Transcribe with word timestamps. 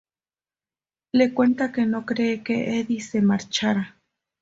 Le 1.11 1.31
cuenta 1.31 1.71
que 1.71 1.85
no 1.85 2.07
cree 2.07 2.41
que 2.41 2.79
Eddie 2.79 3.01
se 3.01 3.21
marchara. 3.21 3.99